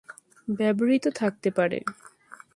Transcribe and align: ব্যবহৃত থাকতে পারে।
ব্যবহৃত 0.47 1.05
থাকতে 1.15 1.49
পারে। 1.51 1.79